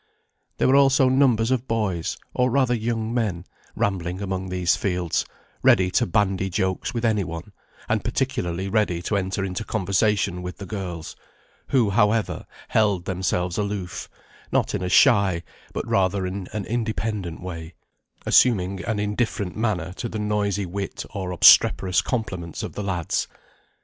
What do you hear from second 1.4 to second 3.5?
of boys, or rather young men,